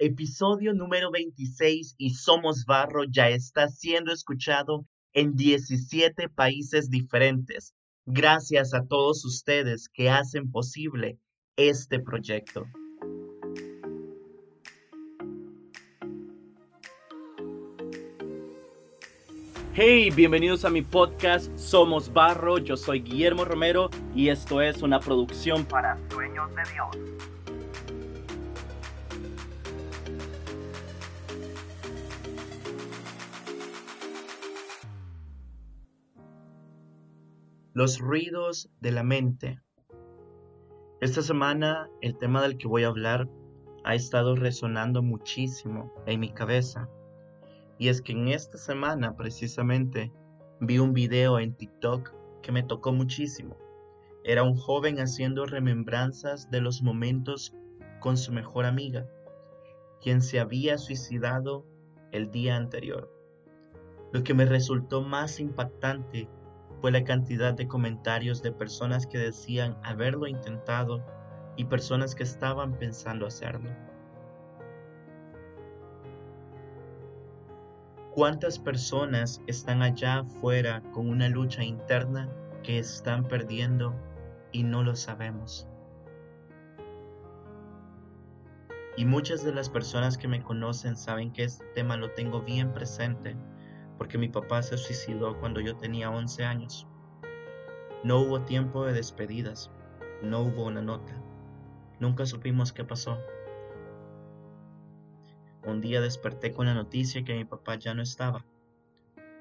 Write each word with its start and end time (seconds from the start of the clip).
episodio 0.00 0.72
número 0.72 1.10
26 1.10 1.94
y 1.98 2.14
Somos 2.14 2.64
Barro 2.64 3.04
ya 3.04 3.28
está 3.28 3.68
siendo 3.68 4.12
escuchado 4.12 4.86
en 5.12 5.36
17 5.36 6.30
países 6.30 6.88
diferentes. 6.88 7.74
Gracias 8.06 8.72
a 8.72 8.86
todos 8.86 9.26
ustedes 9.26 9.90
que 9.90 10.08
hacen 10.08 10.50
posible 10.50 11.18
este 11.56 12.00
proyecto. 12.00 12.64
Hey, 19.74 20.10
bienvenidos 20.10 20.64
a 20.64 20.70
mi 20.70 20.80
podcast 20.80 21.54
Somos 21.58 22.10
Barro. 22.10 22.56
Yo 22.56 22.78
soy 22.78 23.00
Guillermo 23.00 23.44
Romero 23.44 23.90
y 24.14 24.30
esto 24.30 24.62
es 24.62 24.80
una 24.80 24.98
producción 24.98 25.66
para 25.66 25.98
Sueños 26.08 26.50
de 26.56 26.62
Dios. 26.72 27.39
Los 37.80 37.98
ruidos 37.98 38.68
de 38.82 38.92
la 38.92 39.02
mente. 39.02 39.58
Esta 41.00 41.22
semana 41.22 41.88
el 42.02 42.18
tema 42.18 42.42
del 42.42 42.58
que 42.58 42.68
voy 42.68 42.84
a 42.84 42.88
hablar 42.88 43.26
ha 43.84 43.94
estado 43.94 44.36
resonando 44.36 45.02
muchísimo 45.02 45.90
en 46.04 46.20
mi 46.20 46.30
cabeza. 46.30 46.90
Y 47.78 47.88
es 47.88 48.02
que 48.02 48.12
en 48.12 48.28
esta 48.28 48.58
semana 48.58 49.16
precisamente 49.16 50.12
vi 50.60 50.78
un 50.78 50.92
video 50.92 51.38
en 51.38 51.54
TikTok 51.54 52.12
que 52.42 52.52
me 52.52 52.62
tocó 52.62 52.92
muchísimo. 52.92 53.56
Era 54.24 54.42
un 54.42 54.56
joven 54.56 55.00
haciendo 55.00 55.46
remembranzas 55.46 56.50
de 56.50 56.60
los 56.60 56.82
momentos 56.82 57.54
con 57.98 58.18
su 58.18 58.30
mejor 58.30 58.66
amiga, 58.66 59.08
quien 60.02 60.20
se 60.20 60.38
había 60.38 60.76
suicidado 60.76 61.64
el 62.12 62.30
día 62.30 62.56
anterior. 62.56 63.10
Lo 64.12 64.22
que 64.22 64.34
me 64.34 64.44
resultó 64.44 65.00
más 65.00 65.40
impactante 65.40 66.28
fue 66.80 66.90
la 66.90 67.04
cantidad 67.04 67.52
de 67.52 67.68
comentarios 67.68 68.42
de 68.42 68.52
personas 68.52 69.06
que 69.06 69.18
decían 69.18 69.76
haberlo 69.82 70.26
intentado 70.26 71.04
y 71.56 71.66
personas 71.66 72.14
que 72.14 72.22
estaban 72.22 72.78
pensando 72.78 73.26
hacerlo. 73.26 73.70
¿Cuántas 78.14 78.58
personas 78.58 79.42
están 79.46 79.82
allá 79.82 80.20
afuera 80.20 80.82
con 80.92 81.08
una 81.08 81.28
lucha 81.28 81.62
interna 81.62 82.28
que 82.62 82.78
están 82.78 83.24
perdiendo 83.28 83.94
y 84.50 84.62
no 84.62 84.82
lo 84.82 84.96
sabemos? 84.96 85.68
Y 88.96 89.04
muchas 89.04 89.44
de 89.44 89.54
las 89.54 89.68
personas 89.68 90.18
que 90.18 90.28
me 90.28 90.42
conocen 90.42 90.96
saben 90.96 91.32
que 91.32 91.44
este 91.44 91.64
tema 91.74 91.96
lo 91.96 92.10
tengo 92.10 92.42
bien 92.42 92.72
presente 92.72 93.36
porque 94.00 94.16
mi 94.16 94.30
papá 94.30 94.62
se 94.62 94.78
suicidó 94.78 95.38
cuando 95.38 95.60
yo 95.60 95.76
tenía 95.76 96.10
11 96.10 96.42
años. 96.46 96.88
No 98.02 98.20
hubo 98.20 98.40
tiempo 98.40 98.86
de 98.86 98.94
despedidas, 98.94 99.70
no 100.22 100.40
hubo 100.40 100.64
una 100.64 100.80
nota, 100.80 101.12
nunca 101.98 102.24
supimos 102.24 102.72
qué 102.72 102.82
pasó. 102.82 103.18
Un 105.66 105.82
día 105.82 106.00
desperté 106.00 106.54
con 106.54 106.64
la 106.64 106.72
noticia 106.72 107.24
que 107.24 107.34
mi 107.34 107.44
papá 107.44 107.74
ya 107.74 107.92
no 107.92 108.00
estaba. 108.00 108.46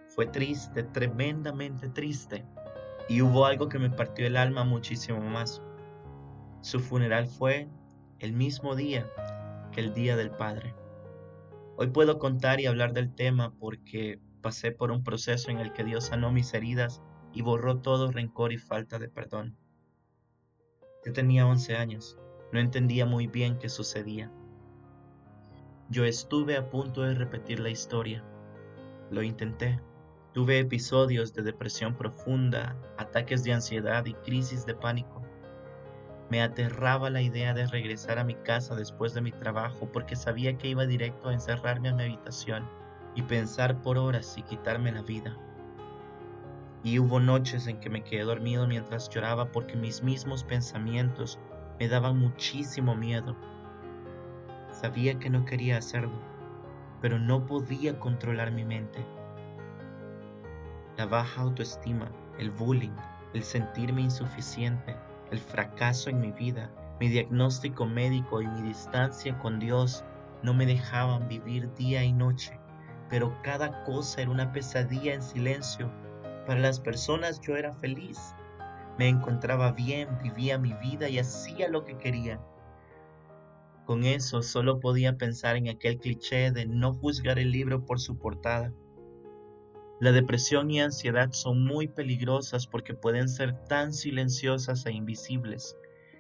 Fue 0.08 0.26
triste, 0.26 0.84
tremendamente 0.84 1.88
triste, 1.88 2.46
y 3.08 3.22
hubo 3.22 3.46
algo 3.46 3.70
que 3.70 3.80
me 3.80 3.90
partió 3.90 4.28
el 4.28 4.36
alma 4.36 4.66
muchísimo 4.66 5.22
más. 5.22 5.62
Su 6.60 6.82
funeral 6.82 7.28
fue 7.28 7.70
el 8.20 8.34
mismo 8.34 8.76
día 8.76 9.10
que 9.72 9.80
el 9.80 9.94
Día 9.94 10.18
del 10.18 10.32
Padre. 10.32 10.76
Hoy 11.78 11.88
puedo 11.88 12.20
contar 12.20 12.60
y 12.60 12.66
hablar 12.66 12.92
del 12.92 13.16
tema 13.16 13.54
porque 13.58 14.20
pasé 14.40 14.72
por 14.72 14.92
un 14.92 15.04
proceso 15.04 15.52
en 15.52 15.60
el 15.60 15.74
que 15.74 15.84
Dios 15.84 16.06
sanó 16.06 16.32
mis 16.32 16.54
heridas 16.54 17.02
y 17.34 17.42
borró 17.42 17.78
todo 17.78 18.12
rencor 18.12 18.54
y 18.54 18.58
falta 18.58 19.00
de 19.00 19.10
perdón. 19.10 19.56
Yo 21.06 21.14
tenía 21.14 21.46
11 21.46 21.76
años, 21.76 22.18
no 22.52 22.60
entendía 22.60 23.06
muy 23.06 23.28
bien 23.28 23.58
qué 23.58 23.70
sucedía. 23.70 24.32
Yo 25.90 26.06
estuve 26.06 26.56
a 26.56 26.70
punto 26.70 27.02
de 27.02 27.16
repetir 27.16 27.60
la 27.60 27.70
historia. 27.70 28.24
Lo 29.12 29.24
intenté. 29.24 29.80
Tuve 30.34 30.60
episodios 30.60 31.34
de 31.34 31.42
depresión 31.42 31.96
profunda, 31.96 32.76
ataques 32.98 33.44
de 33.44 33.54
ansiedad 33.54 34.06
y 34.06 34.14
crisis 34.14 34.66
de 34.66 34.76
pánico. 34.76 35.24
Me 36.30 36.44
aterraba 36.44 37.10
la 37.10 37.24
idea 37.24 37.56
de 37.56 37.66
regresar 37.66 38.20
a 38.20 38.24
mi 38.24 38.36
casa 38.36 38.76
después 38.76 39.16
de 39.16 39.22
mi 39.22 39.32
trabajo 39.32 39.92
porque 39.92 40.16
sabía 40.16 40.58
que 40.58 40.68
iba 40.68 40.86
directo 40.86 41.30
a 41.30 41.34
encerrarme 41.34 41.90
en 41.90 41.96
mi 41.96 42.04
habitación 42.04 42.70
y 43.20 43.22
pensar 43.22 43.82
por 43.82 43.98
horas 43.98 44.38
y 44.38 44.44
quitarme 44.44 44.94
la 44.94 45.02
vida. 45.02 45.36
Y 46.84 47.00
hubo 47.00 47.20
noches 47.20 47.68
en 47.68 47.82
que 47.82 47.90
me 47.90 48.02
quedé 48.02 48.24
dormido 48.24 48.66
mientras 48.66 49.10
lloraba 49.10 49.52
porque 49.52 49.76
mis 49.76 50.02
mismos 50.02 50.46
pensamientos 50.46 51.38
me 51.78 51.90
daban 51.90 52.18
muchísimo 52.18 52.96
miedo. 52.96 53.36
Sabía 54.72 55.20
que 55.20 55.30
no 55.30 55.44
quería 55.44 55.78
hacerlo, 55.78 56.18
pero 57.02 57.20
no 57.20 57.46
podía 57.46 58.00
controlar 58.00 58.52
mi 58.52 58.64
mente. 58.64 59.06
La 60.96 61.06
baja 61.06 61.42
autoestima, 61.42 62.10
el 62.38 62.52
bullying, 62.52 62.96
el 63.34 63.44
sentirme 63.44 64.00
insuficiente, 64.00 64.96
el 65.30 65.40
fracaso 65.40 66.10
en 66.10 66.22
mi 66.22 66.32
vida, 66.32 66.72
mi 67.02 67.10
diagnóstico 67.10 67.86
médico 67.86 68.42
y 68.42 68.48
mi 68.48 68.62
distancia 68.62 69.38
con 69.40 69.60
Dios 69.60 70.06
no 70.42 70.54
me 70.54 70.66
dejaban 70.66 71.28
vivir 71.28 71.74
día 71.74 72.02
y 72.06 72.14
noche 72.14 72.58
pero 73.10 73.42
cada 73.42 73.84
cosa 73.84 74.22
era 74.22 74.32
una 74.32 74.52
pesadilla 74.52 75.14
en 75.14 75.22
silencio. 75.22 75.92
Para 76.46 76.60
las 76.60 76.80
personas 76.80 77.40
yo 77.42 77.56
era 77.56 77.74
feliz. 77.76 78.20
Me 78.98 79.08
encontraba 79.08 79.72
bien, 79.72 80.10
vivía 80.22 80.58
mi 80.58 80.74
vida 80.74 81.10
y 81.10 81.20
hacía 81.20 81.68
lo 81.70 81.86
que 81.86 81.98
quería. 81.98 82.40
Con 83.86 84.04
eso 84.04 84.44
solo 84.44 84.80
podía 84.80 85.18
pensar 85.18 85.56
en 85.56 85.70
aquel 85.70 85.98
cliché 85.98 86.52
de 86.52 86.66
no 86.68 86.94
juzgar 86.94 87.40
el 87.40 87.52
libro 87.52 87.86
por 87.86 88.00
su 88.00 88.20
portada. 88.20 88.72
La 90.00 90.12
depresión 90.12 90.70
y 90.70 90.80
ansiedad 90.80 91.32
son 91.32 91.66
muy 91.66 91.88
peligrosas 91.88 92.68
porque 92.68 92.94
pueden 92.94 93.28
ser 93.28 93.66
tan 93.66 93.92
silenciosas 93.92 94.86
e 94.86 94.92
invisibles. 94.92 95.76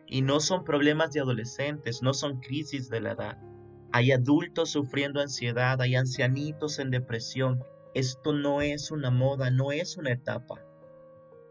Y 0.08 0.22
no 0.22 0.40
son 0.40 0.64
problemas 0.64 1.12
de 1.12 1.22
adolescentes, 1.22 2.02
no 2.02 2.14
son 2.14 2.40
crisis 2.40 2.90
de 2.90 3.02
la 3.02 3.12
edad. 3.12 3.38
Hay 3.92 4.12
adultos 4.12 4.70
sufriendo 4.70 5.20
ansiedad, 5.20 5.82
hay 5.82 5.96
ancianitos 5.96 6.78
en 6.78 6.92
depresión. 6.92 7.64
Esto 7.96 8.34
no 8.34 8.62
es 8.62 8.92
una 8.92 9.10
moda, 9.10 9.50
no 9.50 9.72
es 9.72 9.98
una 9.98 10.12
etapa. 10.12 10.64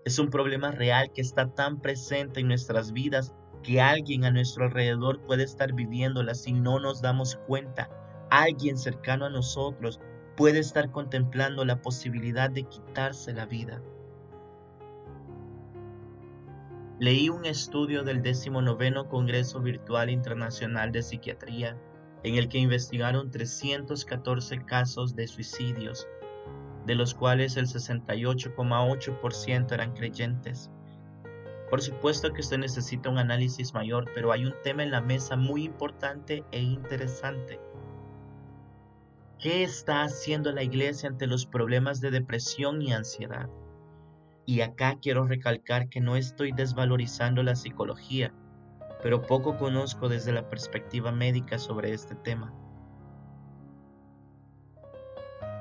Es 0.05 0.21
un 0.21 0.31
problema 0.31 0.71
real 0.71 1.13
que 1.13 1.21
está 1.21 1.53
tan 1.53 1.81
presente 1.81 2.39
en 2.39 2.49
nuestras 2.49 2.93
vidas 2.93 3.35
que 3.65 3.81
alguien 3.81 4.25
a 4.25 4.31
nuestro 4.31 4.67
alrededor 4.67 5.21
puede 5.27 5.43
estar 5.43 5.73
viviéndola 5.73 6.35
si 6.35 6.53
no 6.53 6.79
nos 6.79 7.03
damos 7.03 7.35
cuenta. 7.49 7.91
Alguien 8.31 8.79
cercano 8.79 9.27
a 9.27 9.31
nosotros 9.31 10.01
puede 10.37 10.61
estar 10.61 10.93
contemplando 10.93 11.65
la 11.65 11.83
posibilidad 11.83 12.51
de 12.51 12.63
quitarse 12.63 13.33
la 13.33 13.47
vida. 13.47 13.83
Leí 17.01 17.29
un 17.31 17.45
estudio 17.47 18.05
del 18.05 18.23
19 18.23 19.09
Congreso 19.09 19.61
Virtual 19.61 20.09
Internacional 20.09 20.93
de 20.93 21.03
Psiquiatría 21.03 21.77
en 22.23 22.37
el 22.37 22.49
que 22.49 22.59
investigaron 22.59 23.31
314 23.31 24.65
casos 24.65 25.15
de 25.15 25.27
suicidios, 25.27 26.07
de 26.87 26.95
los 26.95 27.15
cuales 27.15 27.57
el 27.57 27.67
68,8% 27.67 29.73
eran 29.73 29.93
creyentes. 29.93 30.71
Por 31.71 31.83
supuesto 31.83 32.33
que 32.33 32.41
usted 32.41 32.59
necesita 32.59 33.11
un 33.11 33.19
análisis 33.19 33.75
mayor, 33.75 34.11
pero 34.15 34.33
hay 34.33 34.47
un 34.47 34.55
tema 34.63 34.83
en 34.83 34.91
la 34.91 35.03
mesa 35.03 35.37
muy 35.37 35.65
importante 35.65 36.45
e 36.51 36.61
interesante. 36.61 37.61
¿Qué 39.39 39.63
está 39.63 40.03
haciendo 40.03 40.51
la 40.51 40.63
iglesia 40.63 41.09
ante 41.09 41.27
los 41.27 41.47
problemas 41.47 42.01
de 42.01 42.11
depresión 42.11 42.83
y 42.83 42.93
ansiedad? 42.93 43.49
Y 44.47 44.63
acá 44.63 44.99
quiero 45.01 45.27
recalcar 45.27 45.91
que 45.91 46.01
no 46.01 46.17
estoy 46.17 46.53
desvalorizando 46.53 47.43
la 47.43 47.55
psicología, 47.55 48.33
pero 49.03 49.23
poco 49.23 49.57
conozco 49.57 50.09
desde 50.09 50.33
la 50.33 50.49
perspectiva 50.49 51.13
médica 51.13 51.59
sobre 51.59 51.93
este 51.93 52.15
tema. 52.15 52.53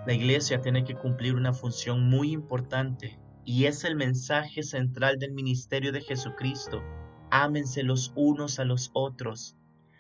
La 0.06 0.14
iglesia 0.14 0.62
tiene 0.62 0.84
que 0.84 0.96
cumplir 0.96 1.36
una 1.36 1.54
función 1.54 2.10
muy 2.10 2.32
importante 2.32 3.20
y 3.44 3.66
es 3.66 3.84
el 3.84 3.96
mensaje 3.96 4.64
central 4.64 5.20
del 5.20 5.34
ministerio 5.34 5.92
de 5.92 6.02
Jesucristo. 6.02 6.82
Ámense 7.30 7.84
los 7.84 8.14
unos 8.16 8.60
a 8.60 8.64
los 8.64 8.90
otros. 8.94 9.58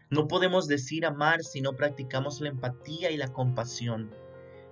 No 0.09 0.29
podemos 0.29 0.67
decir 0.67 1.05
amar 1.05 1.43
si 1.43 1.59
no 1.59 1.73
practicamos 1.73 2.39
la 2.39 2.49
empatía 2.49 3.11
y 3.11 3.17
la 3.17 3.33
compasión. 3.33 4.11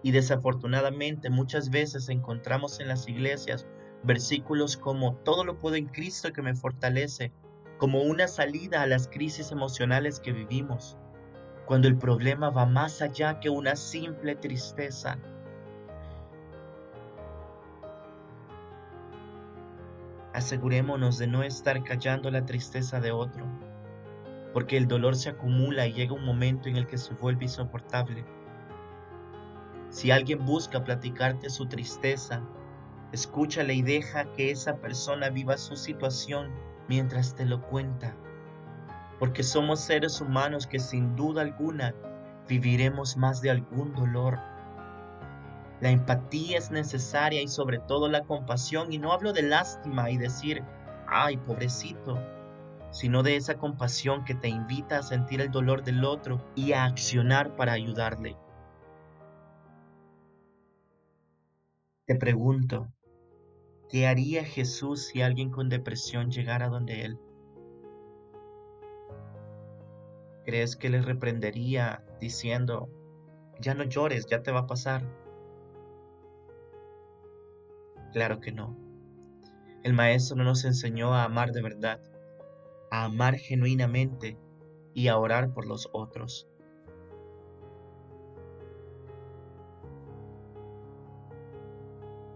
Y 0.04 0.12
desafortunadamente 0.12 1.30
muchas 1.30 1.70
veces 1.70 2.08
encontramos 2.08 2.80
en 2.80 2.88
las 2.88 3.08
iglesias 3.10 3.68
versículos 4.04 4.78
como 4.78 5.16
todo 5.18 5.44
lo 5.44 5.60
puedo 5.60 5.76
en 5.76 5.88
Cristo 5.88 6.32
que 6.32 6.42
me 6.42 6.56
fortalece 6.56 7.34
como 7.78 8.02
una 8.02 8.28
salida 8.28 8.82
a 8.82 8.88
las 8.88 9.08
crisis 9.08 9.52
emocionales 9.52 10.20
que 10.20 10.32
vivimos. 10.32 10.98
cuando 11.66 11.88
el 11.88 11.98
problema 11.98 12.52
va 12.52 12.68
más 12.68 13.02
allá 13.02 13.40
que 13.40 13.50
una 13.50 13.76
simple 13.76 14.36
tristeza. 14.36 15.18
Asegurémonos 20.32 21.18
de 21.18 21.26
no 21.26 21.42
estar 21.42 21.84
callando 21.84 22.30
la 22.30 22.46
tristeza 22.46 23.00
de 23.00 23.12
otro, 23.12 23.46
porque 24.54 24.78
el 24.78 24.88
dolor 24.88 25.16
se 25.16 25.30
acumula 25.30 25.88
y 25.88 25.94
llega 25.94 26.14
un 26.14 26.24
momento 26.24 26.70
en 26.70 26.76
el 26.76 26.86
que 26.86 27.00
se 27.00 27.16
vuelve 27.16 27.46
insoportable. 27.46 28.24
Si 29.90 30.12
alguien 30.12 30.46
busca 30.46 30.84
platicarte 30.84 31.50
su 31.50 31.66
tristeza, 31.66 32.44
escúchale 33.12 33.74
y 33.74 33.82
deja 33.82 34.32
que 34.34 34.52
esa 34.52 34.76
persona 34.78 35.30
viva 35.30 35.58
su 35.58 35.76
situación 35.76 36.52
mientras 36.88 37.36
te 37.36 37.46
lo 37.46 37.62
cuenta 37.62 38.16
porque 39.20 39.44
somos 39.44 39.80
seres 39.80 40.22
humanos 40.22 40.68
que 40.68 40.80
sin 40.80 41.16
duda 41.16 41.42
alguna 41.42 41.94
viviremos 42.48 43.18
más 43.18 43.42
de 43.42 43.50
algún 43.50 43.94
dolor. 43.94 44.40
La 45.82 45.90
empatía 45.90 46.58
es 46.58 46.72
necesaria 46.72 47.42
y 47.42 47.48
sobre 47.48 47.80
todo 47.80 48.08
la 48.08 48.24
compasión, 48.24 48.92
y 48.94 48.98
no 48.98 49.12
hablo 49.12 49.34
de 49.34 49.44
lástima 49.44 50.10
y 50.10 50.18
decir, 50.18 50.64
ay, 51.08 51.38
pobrecito, 51.38 52.20
sino 52.92 53.24
de 53.24 53.36
esa 53.36 53.56
compasión 53.58 54.24
que 54.24 54.36
te 54.36 54.48
invita 54.48 55.00
a 55.00 55.04
sentir 55.04 55.42
el 55.42 55.52
dolor 55.52 55.84
del 55.84 56.06
otro 56.06 56.42
y 56.56 56.74
a 56.74 56.86
accionar 56.86 57.56
para 57.56 57.74
ayudarle. 57.74 58.38
Te 62.06 62.16
pregunto, 62.16 62.88
¿qué 63.90 64.08
haría 64.08 64.44
Jesús 64.44 65.08
si 65.08 65.22
alguien 65.22 65.50
con 65.50 65.70
depresión 65.70 66.32
llegara 66.32 66.70
donde 66.70 67.06
Él? 67.06 67.20
¿Crees 70.46 70.76
que 70.76 70.90
le 70.90 71.02
reprendería 71.02 72.04
diciendo, 72.20 72.90
ya 73.60 73.74
no 73.74 73.84
llores, 73.84 74.28
ya 74.28 74.44
te 74.44 74.52
va 74.52 74.62
a 74.62 74.68
pasar? 74.68 75.04
Claro 78.14 78.40
que 78.40 78.52
no. 78.52 78.78
El 79.84 79.94
Maestro 79.94 80.38
nos 80.38 80.66
enseñó 80.66 81.14
a 81.14 81.24
amar 81.24 81.52
de 81.52 81.62
verdad, 81.62 82.00
a 82.92 83.06
amar 83.06 83.38
genuinamente 83.38 84.38
y 84.94 85.10
a 85.10 85.18
orar 85.18 85.54
por 85.54 85.66
los 85.66 85.90
otros. 85.92 86.48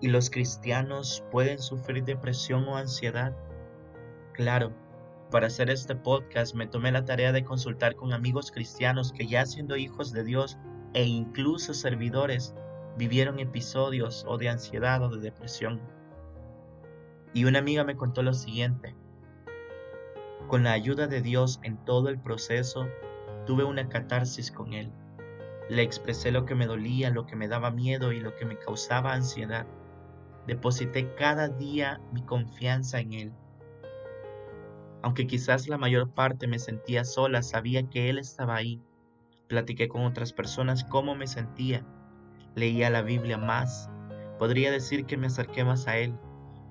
¿Y 0.01 0.07
los 0.07 0.29
cristianos 0.29 1.23
pueden 1.31 1.59
sufrir 1.59 2.05
depresión 2.05 2.67
o 2.67 2.77
ansiedad? 2.77 3.35
Claro, 4.33 4.71
para 5.29 5.47
hacer 5.47 5.69
este 5.69 5.95
podcast 5.95 6.55
me 6.55 6.67
tomé 6.67 6.91
la 6.91 7.05
tarea 7.05 7.31
de 7.31 7.43
consultar 7.43 7.95
con 7.95 8.13
amigos 8.13 8.51
cristianos 8.51 9.11
que 9.11 9.27
ya 9.27 9.45
siendo 9.45 9.75
hijos 9.75 10.11
de 10.13 10.23
Dios 10.23 10.57
e 10.93 11.03
incluso 11.03 11.73
servidores 11.73 12.55
vivieron 12.97 13.39
episodios 13.39 14.25
o 14.27 14.37
de 14.37 14.49
ansiedad 14.49 15.03
o 15.03 15.09
de 15.09 15.19
depresión. 15.19 15.81
Y 17.33 17.45
una 17.45 17.59
amiga 17.59 17.83
me 17.83 17.95
contó 17.95 18.23
lo 18.23 18.33
siguiente. 18.33 18.95
Con 20.47 20.63
la 20.63 20.71
ayuda 20.71 21.07
de 21.07 21.21
Dios 21.21 21.59
en 21.61 21.77
todo 21.85 22.09
el 22.09 22.19
proceso, 22.19 22.87
tuve 23.45 23.63
una 23.65 23.87
catarsis 23.87 24.51
con 24.51 24.73
Él. 24.73 24.91
Le 25.69 25.83
expresé 25.83 26.31
lo 26.31 26.45
que 26.45 26.55
me 26.55 26.65
dolía, 26.65 27.11
lo 27.11 27.27
que 27.27 27.35
me 27.35 27.47
daba 27.47 27.69
miedo 27.69 28.13
y 28.13 28.19
lo 28.19 28.35
que 28.35 28.45
me 28.45 28.57
causaba 28.57 29.13
ansiedad. 29.13 29.67
Deposité 30.47 31.13
cada 31.15 31.47
día 31.47 32.01
mi 32.11 32.23
confianza 32.23 32.99
en 32.99 33.13
Él 33.13 33.33
aunque 35.01 35.27
quizás 35.27 35.67
la 35.67 35.77
mayor 35.77 36.09
parte 36.09 36.47
me 36.47 36.59
sentía 36.59 37.05
sola, 37.05 37.41
sabía 37.41 37.89
que 37.89 38.09
Él 38.09 38.19
estaba 38.19 38.55
ahí. 38.55 38.81
Platiqué 39.47 39.87
con 39.87 40.03
otras 40.03 40.33
personas 40.33 40.83
cómo 40.83 41.15
me 41.15 41.27
sentía. 41.27 41.85
Leía 42.55 42.89
la 42.89 43.01
Biblia 43.01 43.37
más. 43.37 43.89
Podría 44.37 44.71
decir 44.71 45.05
que 45.05 45.17
me 45.17 45.27
acerqué 45.27 45.63
más 45.63 45.87
a 45.87 45.97
Él. 45.97 46.15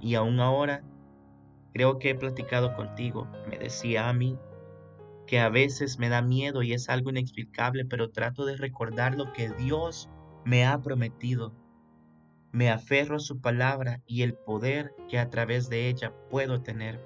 Y 0.00 0.14
aún 0.14 0.40
ahora, 0.40 0.82
creo 1.72 1.98
que 1.98 2.10
he 2.10 2.14
platicado 2.14 2.74
contigo. 2.74 3.26
Me 3.48 3.58
decía 3.58 4.08
a 4.08 4.12
mí 4.12 4.38
que 5.26 5.40
a 5.40 5.48
veces 5.48 5.98
me 5.98 6.08
da 6.08 6.22
miedo 6.22 6.62
y 6.62 6.74
es 6.74 6.88
algo 6.88 7.10
inexplicable, 7.10 7.84
pero 7.86 8.10
trato 8.10 8.44
de 8.44 8.56
recordar 8.56 9.16
lo 9.16 9.32
que 9.32 9.48
Dios 9.50 10.08
me 10.44 10.66
ha 10.66 10.78
prometido. 10.80 11.52
Me 12.52 12.70
aferro 12.70 13.16
a 13.16 13.20
su 13.20 13.40
palabra 13.40 14.00
y 14.06 14.22
el 14.22 14.34
poder 14.34 14.94
que 15.08 15.18
a 15.18 15.28
través 15.28 15.68
de 15.68 15.88
ella 15.88 16.12
puedo 16.30 16.62
tener 16.62 17.00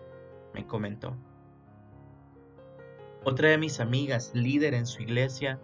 me 0.55 0.67
comentó. 0.67 1.17
Otra 3.25 3.51
de 3.51 3.59
mis 3.59 3.81
amigas, 3.81 4.33
líder 4.35 4.75
en 4.75 4.87
su 4.87 5.03
iglesia, 5.03 5.61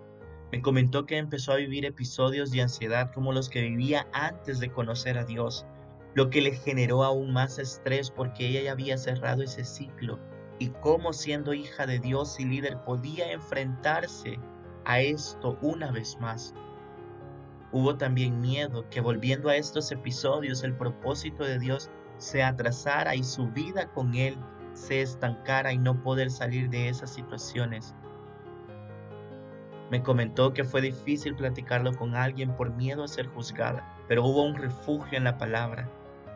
me 0.50 0.62
comentó 0.62 1.06
que 1.06 1.18
empezó 1.18 1.52
a 1.52 1.56
vivir 1.56 1.84
episodios 1.84 2.50
de 2.50 2.62
ansiedad 2.62 3.12
como 3.12 3.32
los 3.32 3.48
que 3.48 3.62
vivía 3.62 4.08
antes 4.12 4.60
de 4.60 4.70
conocer 4.70 5.18
a 5.18 5.24
Dios, 5.24 5.66
lo 6.14 6.30
que 6.30 6.40
le 6.40 6.52
generó 6.52 7.04
aún 7.04 7.32
más 7.32 7.58
estrés 7.58 8.10
porque 8.10 8.48
ella 8.48 8.62
ya 8.62 8.72
había 8.72 8.96
cerrado 8.96 9.42
ese 9.42 9.64
ciclo 9.64 10.18
y 10.58 10.68
cómo 10.80 11.12
siendo 11.12 11.52
hija 11.54 11.86
de 11.86 11.98
Dios 11.98 12.40
y 12.40 12.44
líder 12.44 12.82
podía 12.84 13.30
enfrentarse 13.32 14.38
a 14.84 15.00
esto 15.00 15.58
una 15.62 15.92
vez 15.92 16.18
más. 16.20 16.54
Hubo 17.70 17.96
también 17.96 18.40
miedo 18.40 18.88
que 18.88 19.00
volviendo 19.00 19.50
a 19.50 19.56
estos 19.56 19.92
episodios 19.92 20.62
el 20.62 20.74
propósito 20.74 21.44
de 21.44 21.58
Dios 21.58 21.90
se 22.16 22.42
atrasara 22.42 23.14
y 23.14 23.22
su 23.22 23.48
vida 23.48 23.88
con 23.92 24.14
Él 24.14 24.36
se 24.72 25.02
estancara 25.02 25.72
y 25.72 25.78
no 25.78 26.02
poder 26.02 26.30
salir 26.30 26.70
de 26.70 26.88
esas 26.88 27.10
situaciones. 27.10 27.94
Me 29.90 30.02
comentó 30.02 30.52
que 30.52 30.64
fue 30.64 30.80
difícil 30.80 31.34
platicarlo 31.34 31.94
con 31.94 32.14
alguien 32.14 32.54
por 32.54 32.74
miedo 32.74 33.04
a 33.04 33.08
ser 33.08 33.26
juzgada, 33.26 33.96
pero 34.06 34.24
hubo 34.24 34.44
un 34.44 34.54
refugio 34.54 35.16
en 35.16 35.24
la 35.24 35.38
palabra, 35.38 35.88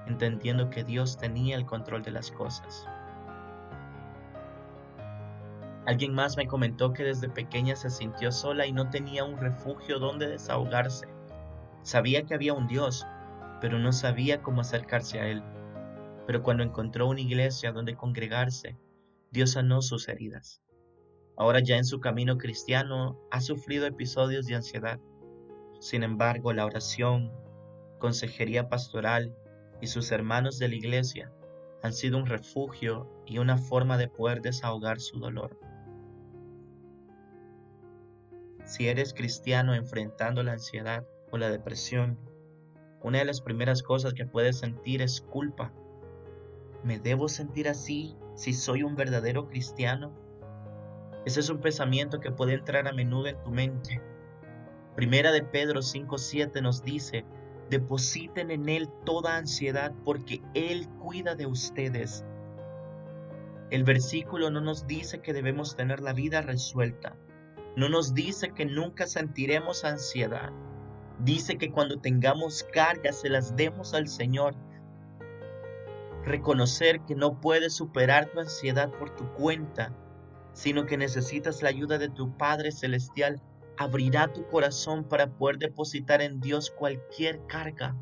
entendiendo 0.06 0.70
que 0.70 0.84
Dios 0.84 1.16
tenía 1.18 1.56
el 1.56 1.66
control 1.66 2.02
de 2.02 2.12
las 2.12 2.30
cosas. 2.30 2.86
Alguien 5.84 6.14
más 6.14 6.36
me 6.36 6.46
comentó 6.46 6.92
que 6.92 7.02
desde 7.02 7.28
pequeña 7.28 7.74
se 7.74 7.90
sintió 7.90 8.30
sola 8.32 8.66
y 8.66 8.72
no 8.72 8.88
tenía 8.88 9.24
un 9.24 9.36
refugio 9.36 9.98
donde 9.98 10.28
desahogarse. 10.28 11.11
Sabía 11.82 12.24
que 12.24 12.34
había 12.34 12.54
un 12.54 12.66
Dios, 12.66 13.06
pero 13.60 13.78
no 13.78 13.92
sabía 13.92 14.42
cómo 14.42 14.60
acercarse 14.60 15.20
a 15.20 15.28
Él 15.28 15.42
pero 16.26 16.42
cuando 16.42 16.62
encontró 16.62 17.08
una 17.08 17.20
iglesia 17.20 17.72
donde 17.72 17.96
congregarse, 17.96 18.78
Dios 19.30 19.52
sanó 19.52 19.82
sus 19.82 20.08
heridas. 20.08 20.62
Ahora 21.36 21.60
ya 21.60 21.76
en 21.76 21.84
su 21.84 22.00
camino 22.00 22.38
cristiano 22.38 23.18
ha 23.30 23.40
sufrido 23.40 23.86
episodios 23.86 24.46
de 24.46 24.54
ansiedad. 24.54 25.00
Sin 25.80 26.02
embargo, 26.02 26.52
la 26.52 26.66
oración, 26.66 27.32
consejería 27.98 28.68
pastoral 28.68 29.34
y 29.80 29.88
sus 29.88 30.12
hermanos 30.12 30.58
de 30.58 30.68
la 30.68 30.76
iglesia 30.76 31.32
han 31.82 31.92
sido 31.92 32.18
un 32.18 32.26
refugio 32.26 33.08
y 33.26 33.38
una 33.38 33.58
forma 33.58 33.96
de 33.98 34.08
poder 34.08 34.42
desahogar 34.42 35.00
su 35.00 35.18
dolor. 35.18 35.58
Si 38.64 38.86
eres 38.86 39.12
cristiano 39.12 39.74
enfrentando 39.74 40.42
la 40.44 40.52
ansiedad 40.52 41.04
o 41.32 41.38
la 41.38 41.50
depresión, 41.50 42.16
una 43.02 43.18
de 43.18 43.24
las 43.24 43.40
primeras 43.40 43.82
cosas 43.82 44.14
que 44.14 44.26
puedes 44.26 44.60
sentir 44.60 45.02
es 45.02 45.20
culpa 45.20 45.72
¿Me 46.84 46.98
debo 46.98 47.28
sentir 47.28 47.68
así 47.68 48.16
si 48.34 48.52
soy 48.52 48.82
un 48.82 48.96
verdadero 48.96 49.48
cristiano? 49.48 50.12
Ese 51.24 51.38
es 51.38 51.48
un 51.48 51.60
pensamiento 51.60 52.18
que 52.18 52.32
puede 52.32 52.54
entrar 52.54 52.88
a 52.88 52.92
menudo 52.92 53.28
en 53.28 53.40
tu 53.44 53.50
mente. 53.50 54.02
Primera 54.96 55.30
de 55.30 55.44
Pedro 55.44 55.80
5:7 55.80 56.60
nos 56.60 56.82
dice, 56.82 57.24
depositen 57.70 58.50
en 58.50 58.68
Él 58.68 58.88
toda 59.04 59.36
ansiedad 59.36 59.94
porque 60.04 60.42
Él 60.54 60.88
cuida 60.98 61.36
de 61.36 61.46
ustedes. 61.46 62.24
El 63.70 63.84
versículo 63.84 64.50
no 64.50 64.60
nos 64.60 64.88
dice 64.88 65.20
que 65.20 65.32
debemos 65.32 65.76
tener 65.76 66.00
la 66.00 66.12
vida 66.12 66.42
resuelta. 66.42 67.16
No 67.76 67.88
nos 67.88 68.12
dice 68.12 68.52
que 68.52 68.66
nunca 68.66 69.06
sentiremos 69.06 69.84
ansiedad. 69.84 70.50
Dice 71.20 71.56
que 71.56 71.70
cuando 71.70 72.00
tengamos 72.00 72.64
cargas 72.72 73.20
se 73.20 73.28
las 73.28 73.54
demos 73.56 73.94
al 73.94 74.08
Señor 74.08 74.54
reconocer 76.24 77.00
que 77.00 77.14
no 77.14 77.40
puedes 77.40 77.74
superar 77.74 78.26
tu 78.26 78.40
ansiedad 78.40 78.90
por 78.90 79.10
tu 79.14 79.26
cuenta, 79.34 79.92
sino 80.52 80.86
que 80.86 80.96
necesitas 80.96 81.62
la 81.62 81.68
ayuda 81.68 81.98
de 81.98 82.08
tu 82.08 82.36
Padre 82.36 82.72
Celestial, 82.72 83.40
abrirá 83.76 84.32
tu 84.32 84.46
corazón 84.46 85.04
para 85.04 85.26
poder 85.26 85.58
depositar 85.58 86.22
en 86.22 86.40
Dios 86.40 86.70
cualquier 86.70 87.44
carga. 87.46 87.96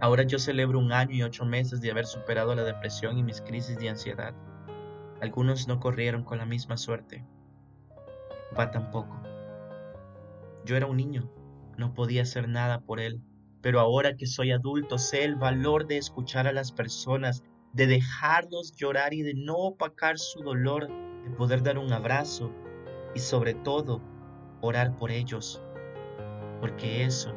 Ahora 0.00 0.22
yo 0.22 0.38
celebro 0.38 0.78
un 0.78 0.92
año 0.92 1.14
y 1.14 1.22
ocho 1.22 1.44
meses 1.44 1.80
de 1.80 1.90
haber 1.90 2.06
superado 2.06 2.54
la 2.54 2.64
depresión 2.64 3.18
y 3.18 3.22
mis 3.22 3.40
crisis 3.42 3.78
de 3.78 3.90
ansiedad. 3.90 4.34
Algunos 5.20 5.68
no 5.68 5.78
corrieron 5.78 6.24
con 6.24 6.38
la 6.38 6.46
misma 6.46 6.78
suerte. 6.78 7.24
Va 8.58 8.70
tampoco. 8.70 9.19
Yo 10.64 10.76
era 10.76 10.86
un 10.86 10.96
niño, 10.96 11.30
no 11.76 11.94
podía 11.94 12.22
hacer 12.22 12.48
nada 12.48 12.80
por 12.80 13.00
él 13.00 13.22
pero 13.62 13.78
ahora 13.78 14.16
que 14.16 14.26
soy 14.26 14.52
adulto 14.52 14.96
sé 14.96 15.24
el 15.24 15.36
valor 15.36 15.86
de 15.86 15.98
escuchar 15.98 16.46
a 16.46 16.52
las 16.52 16.72
personas, 16.72 17.42
de 17.74 17.86
dejarlos 17.86 18.72
llorar 18.74 19.12
y 19.12 19.22
de 19.22 19.34
no 19.34 19.54
opacar 19.56 20.18
su 20.18 20.40
dolor 20.40 20.88
de 20.88 21.10
de 21.24 21.30
poder 21.30 21.62
dar 21.62 21.78
un 21.78 21.92
abrazo 21.92 22.50
y 23.14 23.18
sobre 23.18 23.54
todo 23.54 24.00
orar 24.60 24.96
por 24.96 25.10
ellos, 25.10 25.62
porque 26.60 27.04
eso 27.04 27.34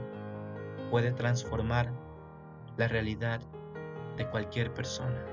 puede 0.89 1.12
transformar 1.12 1.92
la 2.77 2.88
realidad 2.88 3.42
de 4.18 4.30
cualquier 4.30 4.74
persona. 4.74 5.33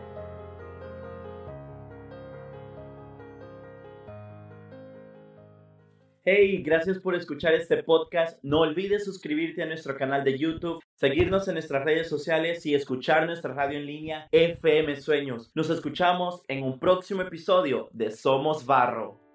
Hey, 6.22 6.62
gracias 6.62 6.98
por 6.98 7.14
escuchar 7.14 7.54
este 7.54 7.82
podcast. 7.82 8.38
No 8.42 8.60
olvides 8.60 9.06
suscribirte 9.06 9.62
a 9.62 9.66
nuestro 9.66 9.96
canal 9.96 10.22
de 10.22 10.38
YouTube, 10.38 10.82
seguirnos 10.94 11.48
en 11.48 11.54
nuestras 11.54 11.82
redes 11.82 12.10
sociales 12.10 12.66
y 12.66 12.74
escuchar 12.74 13.24
nuestra 13.24 13.54
radio 13.54 13.78
en 13.78 13.86
línea 13.86 14.28
FM 14.30 14.96
Sueños. 14.96 15.50
Nos 15.54 15.70
escuchamos 15.70 16.42
en 16.48 16.62
un 16.62 16.78
próximo 16.78 17.22
episodio 17.22 17.88
de 17.92 18.10
Somos 18.10 18.66
Barro. 18.66 19.29